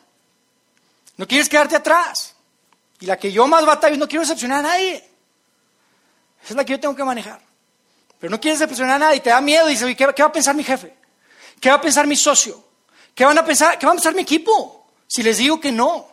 [1.17, 2.35] No quieres quedarte atrás.
[3.01, 5.08] Y la que yo más batallo no quiero decepcionar a nadie.
[6.43, 7.41] Esa es la que yo tengo que manejar.
[8.19, 10.33] Pero no quieres decepcionar a nadie, te da miedo y dices, ¿qué, ¿qué va a
[10.33, 10.95] pensar mi jefe?
[11.61, 12.65] ¿Qué va a pensar mi socio?
[13.15, 14.87] ¿Qué van a pensar, qué va a pensar mi equipo?
[15.07, 16.09] Si les digo que no.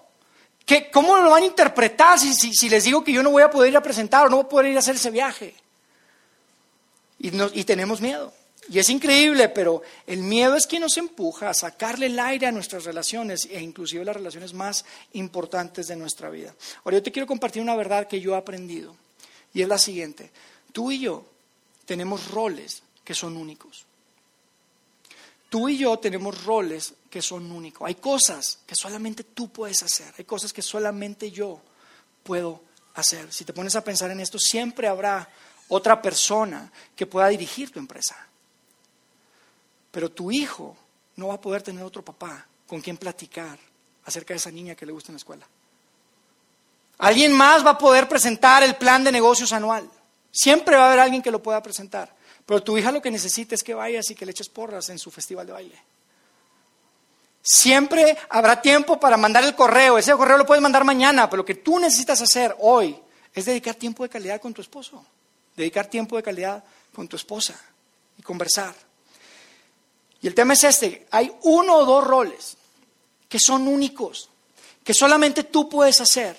[0.65, 3.69] ¿Qué, ¿Cómo lo van a interpretar si, les digo que yo no voy a poder
[3.69, 5.53] ir a presentar o no voy a poder ir a hacer ese viaje?
[7.19, 8.33] Y, y tenemos miedo.
[8.67, 12.51] Y es increíble, pero el miedo es quien nos empuja a sacarle el aire a
[12.51, 16.55] nuestras relaciones e inclusive las relaciones más importantes de nuestra vida.
[16.83, 18.95] Ahora yo te quiero compartir una verdad que yo he aprendido.
[19.55, 20.29] Y es la siguiente.
[20.73, 21.25] Tú y yo
[21.85, 23.85] tenemos roles que son únicos.
[25.49, 27.87] Tú y yo tenemos roles que son únicos.
[27.87, 30.13] Hay cosas que solamente tú puedes hacer.
[30.17, 31.61] Hay cosas que solamente yo
[32.21, 32.61] puedo
[32.95, 33.31] hacer.
[33.31, 35.29] Si te pones a pensar en esto, siempre habrá
[35.69, 38.27] otra persona que pueda dirigir tu empresa.
[39.89, 40.75] Pero tu hijo
[41.15, 43.57] no va a poder tener otro papá con quien platicar
[44.03, 45.47] acerca de esa niña que le gusta en la escuela.
[46.97, 49.89] Alguien más va a poder presentar el plan de negocios anual.
[50.31, 52.13] Siempre va a haber alguien que lo pueda presentar.
[52.45, 54.99] Pero tu hija lo que necesita es que vayas y que le eches porras en
[54.99, 55.81] su festival de baile.
[57.41, 59.97] Siempre habrá tiempo para mandar el correo.
[59.97, 62.99] Ese correo lo puedes mandar mañana, pero lo que tú necesitas hacer hoy
[63.33, 65.05] es dedicar tiempo de calidad con tu esposo.
[65.55, 67.59] Dedicar tiempo de calidad con tu esposa
[68.17, 68.73] y conversar.
[70.21, 71.05] Y el tema es este.
[71.11, 72.57] Hay uno o dos roles
[73.29, 74.29] que son únicos,
[74.83, 76.37] que solamente tú puedes hacer.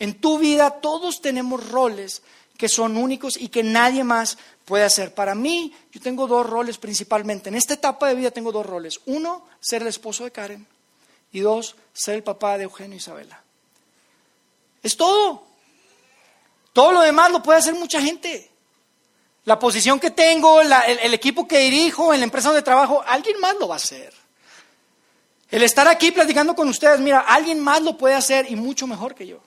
[0.00, 2.22] En tu vida todos tenemos roles
[2.56, 5.14] que son únicos y que nadie más puede hacer.
[5.14, 7.48] Para mí, yo tengo dos roles principalmente.
[7.48, 9.00] En esta etapa de vida tengo dos roles.
[9.06, 10.66] Uno, ser el esposo de Karen.
[11.32, 13.42] Y dos, ser el papá de Eugenio y Isabela.
[14.82, 15.44] Es todo.
[16.72, 18.50] Todo lo demás lo puede hacer mucha gente.
[19.44, 23.38] La posición que tengo, el, el equipo que dirijo, en la empresa donde trabajo, alguien
[23.38, 24.12] más lo va a hacer.
[25.50, 29.14] El estar aquí platicando con ustedes, mira, alguien más lo puede hacer y mucho mejor
[29.14, 29.40] que yo.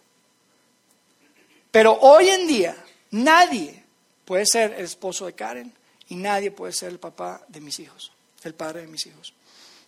[1.73, 2.77] Pero hoy en día,
[3.13, 3.83] Nadie
[4.25, 5.71] puede ser el esposo de Karen
[6.09, 9.36] y nadie puede ser el papá de mis hijos, el padre de mis hijos.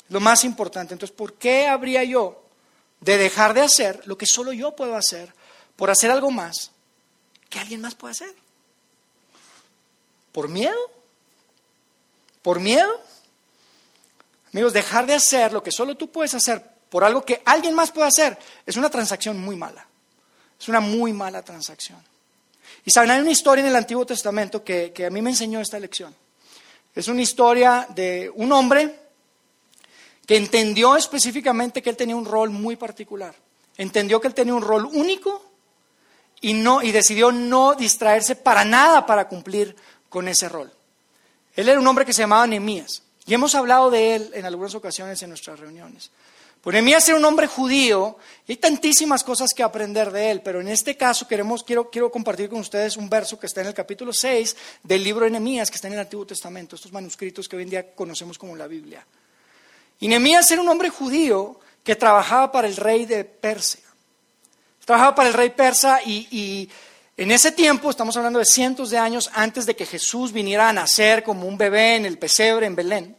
[0.10, 2.43] Lo más importante, entonces, ¿por qué habría yo
[3.00, 5.34] de dejar de hacer lo que solo yo puedo hacer
[5.76, 6.69] por hacer algo más
[7.50, 8.36] que alguien más puede hacer?
[10.32, 10.78] ¿Por miedo?
[12.43, 13.02] ¿Por miedo?
[14.54, 17.91] Amigos, dejar de hacer lo que solo tú puedes hacer por algo que alguien más
[17.91, 19.88] puede hacer es una transacción muy mala.
[20.60, 22.02] Es una muy mala transacción.
[22.84, 25.80] Y saben, hay una historia en el Antiguo Testamento que, a mí me enseñó esta
[25.80, 26.15] lección.
[26.94, 29.00] Es una historia de un hombre
[30.26, 33.36] que entendió específicamente que él tenía un rol muy particular.
[33.78, 35.44] Entendió que él tenía un rol único
[36.41, 39.76] y, no, y decidió no distraerse para nada para cumplir
[40.10, 40.72] con ese rol.
[41.56, 44.76] Él era un hombre que se llamaba Nehemías y hemos hablado de él en algunas
[44.76, 46.12] ocasiones en nuestras reuniones.
[46.62, 50.62] Pues Nehemías era un hombre judío y hay tantísimas cosas que aprender de él, pero
[50.62, 54.56] en este caso quiero compartir con ustedes un verso que está en el capítulo 6
[54.82, 57.70] del libro de Nehemías, que está en el Antiguo Testamento, estos manuscritos que hoy en
[57.70, 59.06] día conocemos como la Biblia.
[60.00, 63.82] Y Nehemías era un hombre judío que trabajaba para el rey de Persia.
[64.86, 66.70] Trabajaba para el rey persa y, y
[67.17, 70.73] en ese tiempo, estamos hablando de cientos de años antes de que Jesús viniera a
[70.73, 73.17] nacer como un bebé en el pesebre en Belén,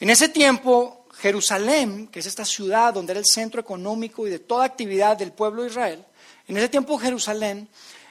[0.00, 4.40] en ese tiempo Jerusalén, que es esta ciudad donde era el centro económico y de
[4.40, 6.04] toda actividad del pueblo de Israel,
[6.48, 7.68] en ese tiempo Jerusalén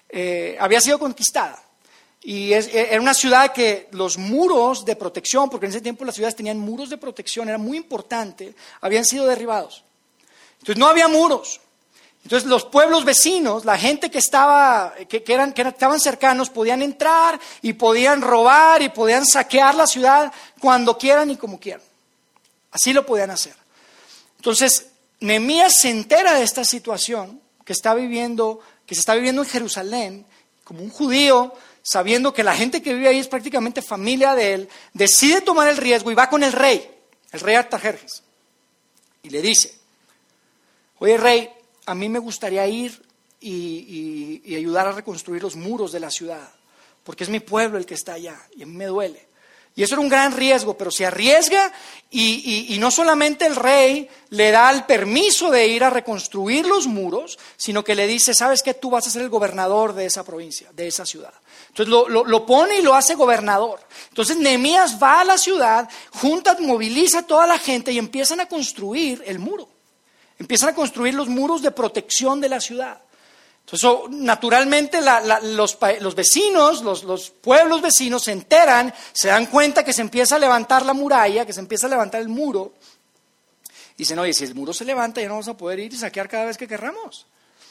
[0.10, 1.62] eh, había sido conquistada.
[2.22, 6.16] Y e, era una ciudad que los muros de protección, porque en ese tiempo las
[6.16, 9.84] ciudades tenían muros de protección, era muy importante, habían sido derribados.
[10.60, 11.60] Entonces no había muros.
[12.24, 17.40] Entonces los pueblos vecinos, la gente que estaba, que, eran, que estaban cercanos, podían entrar
[17.62, 21.82] y podían robar y podían saquear la ciudad cuando quieran y como quieran.
[22.72, 23.54] Así lo podían hacer.
[24.38, 24.88] Entonces,
[25.20, 30.26] Nehemías se entera de esta situación que está viviendo, que se está viviendo en Jerusalén,
[30.64, 34.70] como un judío, sabiendo que la gente que vive ahí es prácticamente familia de él,
[34.94, 36.90] decide tomar el riesgo y va con el rey,
[37.32, 38.24] el rey Artajerjes,
[39.22, 39.78] y le dice,
[41.00, 41.50] oye rey,
[41.86, 43.02] a mí me gustaría ir
[43.40, 46.50] y, ayudar a reconstruir los muros de la ciudad,
[47.04, 49.34] porque es mi pueblo el que está allá y a mí me duele.
[49.76, 51.74] Y eso era un gran riesgo, pero se arriesga
[52.12, 57.40] y, no solamente el rey le da el permiso de ir a reconstruir los muros,
[57.58, 60.70] sino que le dice, sabes que tú vas a ser el gobernador de esa provincia,
[60.74, 61.34] de esa ciudad.
[61.70, 63.80] Entonces lo, pone y lo hace gobernador.
[64.10, 68.46] Entonces Nehemías va a la ciudad, junta, moviliza a toda la gente y empiezan a
[68.48, 69.73] construir el muro.
[70.40, 73.02] Empiezan a construir los muros de protección de la ciudad.
[73.66, 80.36] Entonces, naturalmente los, vecinos, los, pueblos vecinos se enteran, se dan cuenta que se empieza
[80.36, 82.74] a levantar la muralla, que se empieza a levantar el muro.
[83.98, 86.28] Dicen, oye, si el muro se levanta ya no vamos a poder ir y saquear
[86.28, 87.26] cada vez que querramos.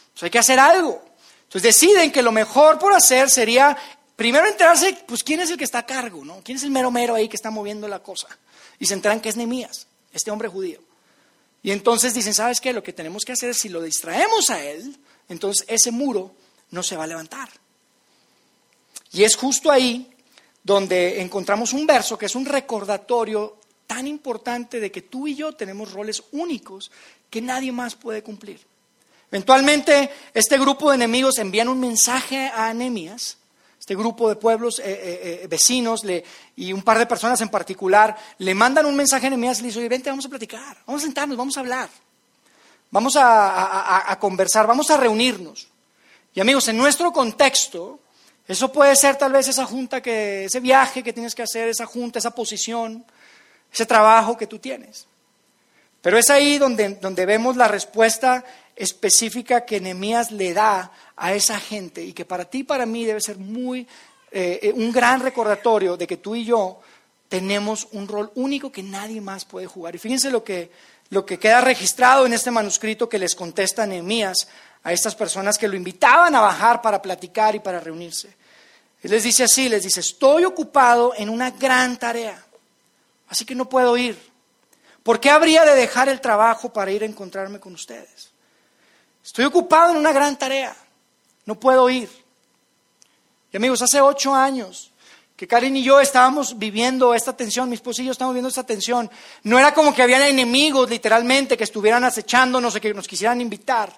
[0.05, 1.03] Entonces hay que hacer algo.
[1.45, 3.77] Entonces deciden que lo mejor por hacer sería
[4.17, 6.41] primero enterarse, pues quién es el que está a cargo, ¿no?
[6.43, 8.29] ¿Quién es el mero mero ahí que está moviendo la cosa?
[8.79, 10.81] Y se enteran que es Nemías, este hombre judío.
[11.63, 12.73] Y entonces dicen, ¿sabes qué?
[12.73, 14.97] Lo que tenemos que hacer es si lo distraemos a él,
[15.29, 16.35] entonces ese muro
[16.71, 17.49] no se va a levantar.
[19.13, 20.11] Y es justo ahí
[20.65, 25.53] donde encontramos un verso que es un recordatorio tan importante de que tú y yo
[25.53, 26.91] tenemos roles únicos
[27.29, 28.61] que nadie más puede cumplir.
[29.31, 33.39] Eventualmente, este grupo de enemigos envían un mensaje a Nehemías,
[33.83, 36.05] este grupo de pueblos eh, eh, eh, vecinos
[36.55, 39.67] y un par de personas en particular le mandan un mensaje a Nehemías y le
[39.67, 41.89] dicen, oye, vente, vamos a platicar, vamos a sentarnos, vamos a hablar.
[42.93, 45.67] Vamos a, conversar, vamos a reunirnos.
[46.33, 47.99] Y amigos, en nuestro contexto,
[48.47, 51.87] Eso puede ser tal vez esa junta que, ese viaje que tienes que hacer, esa
[51.87, 53.05] junta, esa posición,
[53.73, 55.09] ese trabajo que tú tienes.
[56.03, 58.45] Pero es ahí donde, donde vemos la respuesta
[58.77, 63.05] específica que Nehemías le da a esa gente y que para ti y para mí
[63.05, 63.87] debe ser muy
[64.31, 66.81] eh, un gran recordatorio de que tú y yo
[67.29, 69.95] tenemos un rol único que nadie más puede jugar.
[69.95, 70.71] Y fíjense lo que,
[71.11, 74.49] lo que queda registrado en este manuscrito que les contesta Nehemías
[74.85, 78.35] a estas personas que lo invitaban a bajar para platicar y para reunirse.
[79.03, 82.45] Él les dice así, les dice, estoy ocupado en una gran tarea,
[83.29, 84.19] así que no puedo ir.
[85.03, 88.31] ¿Por qué habría de dejar el trabajo para ir a encontrarme con ustedes?
[89.25, 90.75] Estoy ocupado en una gran tarea,
[91.47, 92.11] no puedo ir.
[93.53, 94.91] Y amigos, hace ocho años
[95.37, 98.65] que Karen y yo estábamos viviendo esta tensión, mis esposo y yo estábamos viviendo esta
[98.65, 99.11] tensión.
[99.43, 103.93] No era como que había enemigos literalmente que estuvieran acechándonos o que nos quisieran invitar.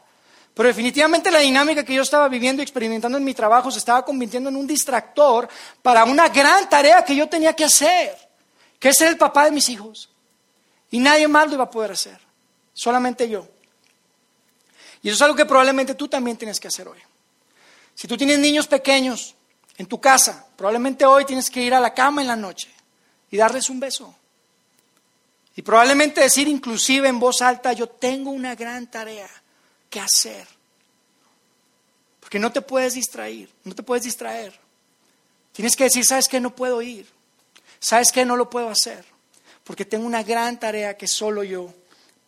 [0.55, 4.05] Pero definitivamente la dinámica que yo estaba viviendo y experimentando en mi trabajo se estaba
[4.05, 5.49] convirtiendo en un distractor
[5.83, 8.17] para una gran tarea que yo tenía que hacer,
[8.79, 10.09] que es ser el papá de mis hijos.
[10.91, 12.19] Y nadie más lo iba a poder hacer,
[12.73, 13.49] solamente yo.
[15.05, 16.99] Y eso es algo que probablemente tú también tienes que hacer hoy.
[17.95, 19.37] Si tú tienes niños pequeños
[19.77, 22.69] en tu casa, probablemente hoy tienes que ir a la cama en la noche
[23.31, 24.13] y darles un beso.
[25.55, 29.31] Y probablemente decir inclusive en voz alta, yo tengo una gran tarea
[29.89, 30.49] que hacer.
[32.19, 34.59] Porque no te puedes distraer, no te puedes distraer.
[35.53, 36.41] Tienes que decir, ¿sabes qué?
[36.41, 37.07] No puedo ir.
[37.79, 38.25] ¿Sabes qué?
[38.25, 39.05] No lo puedo hacer
[39.65, 41.73] porque tengo una gran tarea que solo yo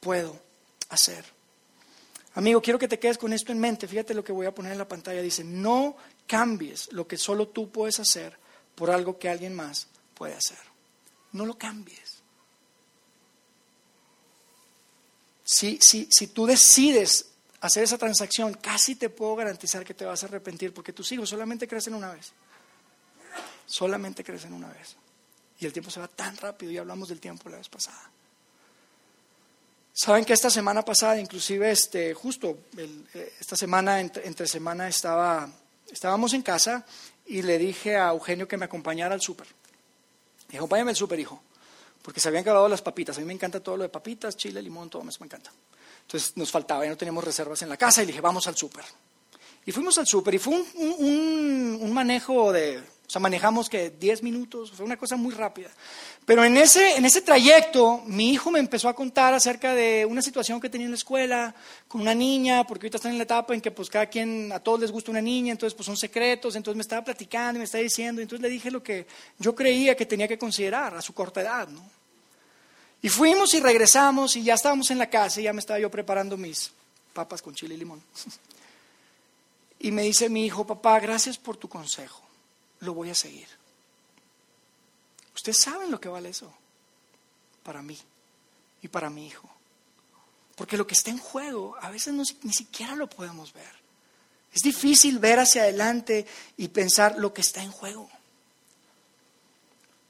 [0.00, 0.40] puedo
[0.88, 1.35] hacer.
[2.36, 3.88] Amigo, quiero que te quedes con esto en mente.
[3.88, 5.22] Fíjate lo que voy a poner en la pantalla.
[5.22, 5.96] Dice, no
[6.26, 8.38] cambies lo que solo tú puedes hacer
[8.74, 10.58] por algo que alguien más puede hacer.
[11.32, 12.22] No lo cambies.
[15.44, 17.30] Si, si, si tú decides
[17.62, 21.30] hacer esa transacción, casi te puedo garantizar que te vas a arrepentir porque tus hijos
[21.30, 22.32] solamente crecen una vez.
[23.64, 24.94] Solamente crecen una vez.
[25.58, 28.10] Y el tiempo se va tan rápido, y hablamos del tiempo la vez pasada.
[29.98, 35.48] Saben que esta semana pasada, inclusive este, justo eh, esta semana, entre, semana, estaba,
[35.90, 36.84] estábamos en casa
[37.24, 39.46] y le dije a Eugenio que me acompañara al súper.
[40.48, 41.42] Dije, acompáñame al súper, hijo,
[42.02, 43.16] porque se habían acabado las papitas.
[43.16, 45.50] A mí me encanta todo lo de papitas, chile, limón, todo eso me encanta.
[46.02, 48.54] Entonces nos faltaba, ya no teníamos reservas en la casa y le dije, vamos al
[48.54, 48.84] súper.
[49.64, 54.72] Y fuimos al súper y fue un manejo de o sea, manejamos que 10 minutos,
[54.72, 55.70] fue una cosa muy rápida.
[56.24, 60.22] Pero en ese, en ese trayecto, mi hijo me empezó a contar acerca de una
[60.22, 61.54] situación que tenía en la escuela
[61.86, 64.58] con una niña, porque ahorita están en la etapa en que pues cada quien, a
[64.58, 67.64] todos les gusta una niña, entonces pues son secretos, entonces me estaba platicando y me
[67.64, 69.06] estaba diciendo, entonces le dije lo que
[69.38, 71.88] yo creía que tenía que considerar a su corta edad, ¿no?
[73.02, 75.92] Y fuimos y regresamos y ya estábamos en la casa y ya me estaba yo
[75.92, 76.72] preparando mis
[77.12, 78.02] papas con chile y limón.
[79.78, 82.25] Y me dice mi hijo, papá, gracias por tu consejo
[82.80, 83.48] lo voy a seguir.
[85.34, 86.52] Ustedes saben lo que vale eso
[87.62, 87.98] para mí
[88.82, 89.48] y para mi hijo.
[90.54, 93.86] Porque lo que está en juego a veces ni siquiera lo podemos ver.
[94.54, 98.08] Es difícil ver hacia adelante y pensar lo que está en juego.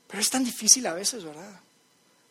[0.06, 1.60] Pero es tan difícil a veces, ¿verdad?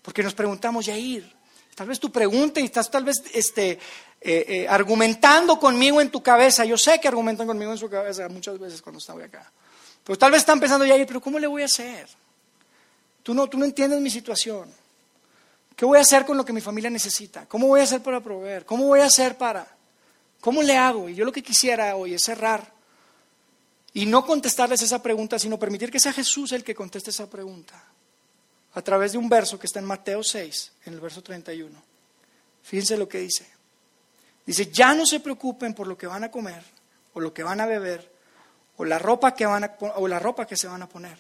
[0.02, 1.36] Porque nos preguntamos, ir
[1.76, 3.80] tal vez tu pregunta y estás tal vez este, eh,
[4.22, 6.64] eh, argumentando conmigo en tu cabeza.
[6.64, 9.52] Yo sé que argumentan conmigo en su cabeza muchas veces cuando estoy acá.
[10.06, 12.08] Pero tal vez están pensando ya, pero ¿cómo le voy a hacer?
[13.24, 14.72] Tú no, tú no entiendes mi situación.
[15.76, 17.48] ¿Qué voy a hacer con lo que mi familia necesita?
[17.48, 18.66] ¿Cómo voy a hacer para proveer?
[18.66, 19.68] ¿Cómo voy a hacer para?
[20.40, 21.10] ¿Cómo le hago?
[21.10, 22.72] Y yo lo que quisiera hoy es cerrar
[23.94, 27.84] y no contestarles esa pregunta, sino permitir que sea Jesús el que conteste esa pregunta
[28.76, 31.82] a través de un verso que está en Mateo 6, en el verso 31.
[32.62, 33.48] Fíjense lo que dice.
[34.46, 36.64] Dice, ya no se preocupen por lo que van a comer
[37.14, 38.15] o lo que van a beber
[38.78, 41.18] o la ropa que van a, o la ropa que se van a poner.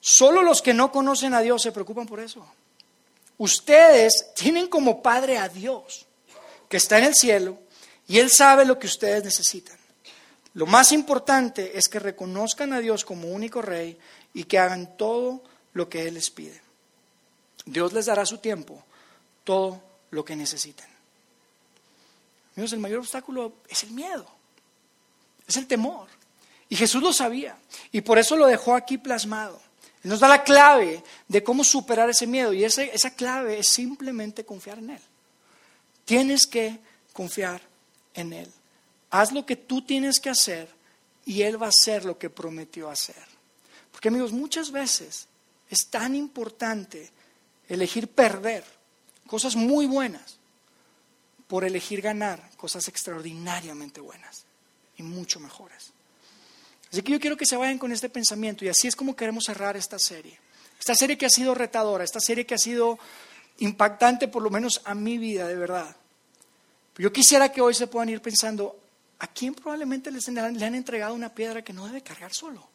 [0.00, 2.46] Solo los que no conocen a Dios se preocupan por eso.
[3.38, 6.06] Ustedes tienen como padre a Dios,
[6.68, 7.58] que está en el cielo,
[8.06, 9.76] y Él sabe lo que ustedes necesitan.
[10.54, 13.98] Lo más importante es que reconozcan a Dios como único rey
[14.34, 16.60] y que hagan todo lo que Él les pide.
[17.64, 18.82] Dios les dará su tiempo,
[19.44, 20.86] todo lo que necesiten.
[22.56, 24.26] Amigos, el mayor obstáculo es el miedo,
[25.46, 26.08] es el temor.
[26.68, 27.56] Y Jesús lo sabía
[27.92, 29.60] y por eso lo dejó aquí plasmado.
[30.02, 34.44] Él nos da la clave de cómo superar ese miedo y esa clave es simplemente
[34.44, 35.02] confiar en Él.
[36.04, 36.78] Tienes que
[37.12, 37.60] confiar
[38.14, 38.52] en Él.
[39.10, 40.68] Haz lo que tú tienes que hacer
[41.24, 43.22] y Él va a hacer lo que prometió hacer.
[43.90, 45.26] Porque amigos, muchas veces
[45.70, 47.10] es tan importante
[47.68, 48.64] elegir perder
[49.26, 50.38] cosas muy buenas
[51.46, 54.44] por elegir ganar cosas extraordinariamente buenas
[54.96, 55.92] y mucho mejores.
[56.90, 59.44] Así que yo quiero que se vayan con este pensamiento y así es como queremos
[59.44, 60.38] cerrar esta serie.
[60.78, 62.98] Esta serie que ha sido retadora, esta serie que ha sido
[63.58, 65.94] impactante por lo menos a mi vida, de verdad.
[66.96, 68.78] Yo quisiera que hoy se puedan ir pensando,
[69.18, 72.68] ¿a quién probablemente les, le han entregado una piedra que no debe cargar solo?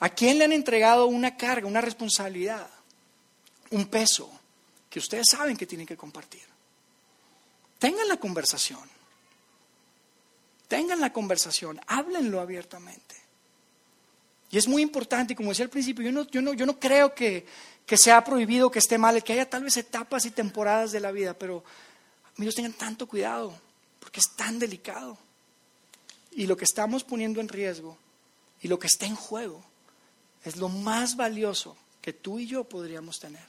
[0.00, 2.68] ¿A quién le han entregado una carga, una responsabilidad,
[3.70, 4.28] un peso
[4.90, 6.42] que ustedes saben que tienen que compartir?
[7.78, 8.80] Tengan la conversación.
[10.72, 13.14] Tengan la conversación, háblenlo abiertamente.
[14.50, 16.80] Y es muy importante, y como decía al principio, yo no, yo no, yo no
[16.80, 17.44] creo que,
[17.84, 21.12] que sea prohibido, que esté mal, que haya tal vez etapas y temporadas de la
[21.12, 21.62] vida, pero
[22.38, 23.54] amigos, tengan tanto cuidado,
[24.00, 25.18] porque es tan delicado.
[26.30, 27.98] Y lo que estamos poniendo en riesgo
[28.62, 29.62] y lo que está en juego
[30.42, 33.44] es lo más valioso que tú y yo podríamos tener,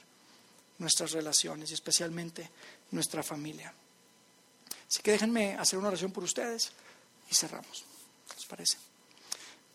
[0.76, 2.50] nuestras relaciones y especialmente
[2.90, 3.72] nuestra familia.
[4.86, 6.70] Así que déjenme hacer una oración por ustedes
[7.30, 7.84] y cerramos.
[8.28, 8.78] ¿Qué les parece?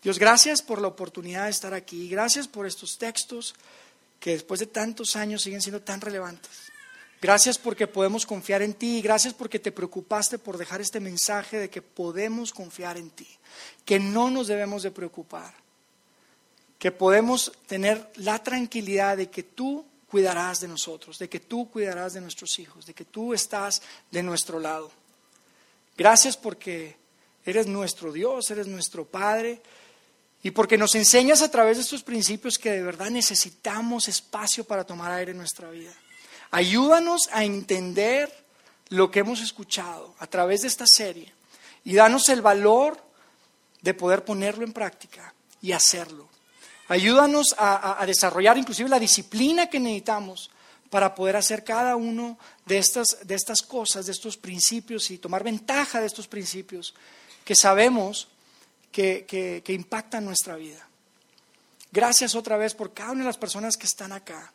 [0.02, 2.08] Dios, gracias por la oportunidad de estar aquí.
[2.08, 3.54] Gracias por estos textos
[4.18, 6.70] que después de tantos años siguen siendo tan relevantes.
[7.20, 9.02] Gracias porque podemos confiar en ti.
[9.02, 13.28] Gracias porque te preocupaste por dejar este mensaje de que podemos confiar en ti.
[13.84, 15.52] Que no nos debemos de preocupar.
[16.78, 22.14] Que podemos tener la tranquilidad de que tú cuidarás de nosotros, de que tú cuidarás
[22.14, 24.90] de nuestros hijos, de que tú estás de nuestro lado.
[25.96, 26.96] Gracias porque
[27.50, 29.60] eres nuestro Dios, eres nuestro Padre
[30.42, 34.84] y porque nos enseñas a través de estos principios que de verdad necesitamos espacio para
[34.84, 35.92] tomar aire en nuestra vida.
[36.50, 38.32] Ayúdanos a entender
[38.88, 41.32] lo que hemos escuchado a través de esta serie
[41.84, 42.98] y danos el valor
[43.82, 45.32] de poder ponerlo en práctica
[45.62, 46.28] y hacerlo.
[46.88, 50.50] Ayúdanos a, desarrollar inclusive la disciplina que necesitamos
[50.90, 52.36] para poder hacer cada uno
[52.66, 56.94] de estas, de estas cosas, de estos principios y tomar ventaja de estos principios
[57.44, 58.28] que sabemos
[58.92, 59.24] que,
[59.64, 60.86] que, impactan nuestra vida.
[61.92, 64.52] Gracias otra vez por cada una de las personas que están acá.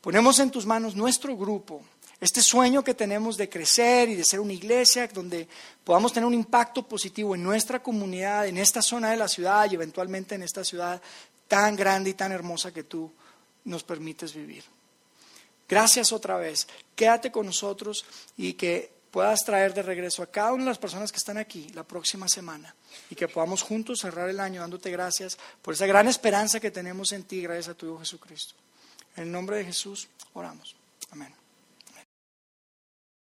[0.00, 1.82] Ponemos en tus manos nuestro grupo,
[2.20, 5.48] este sueño que tenemos de crecer y de ser una iglesia donde
[5.84, 9.74] podamos tener un impacto positivo en nuestra comunidad, en esta zona de la ciudad y
[9.74, 11.00] eventualmente en esta ciudad
[11.46, 13.10] tan grande y tan hermosa que tú
[13.64, 14.64] nos permites vivir.
[15.68, 16.66] Gracias otra vez.
[16.96, 18.04] Quédate con nosotros
[18.36, 21.68] y que puedas traer de regreso a cada una de las personas que están aquí
[21.74, 22.74] la próxima semana
[23.10, 27.12] y que podamos juntos cerrar el año dándote gracias por esa gran esperanza que tenemos
[27.12, 28.54] en ti gracias a tu Hijo Jesucristo.
[29.16, 30.76] En el nombre de Jesús oramos.
[31.10, 31.47] Amén.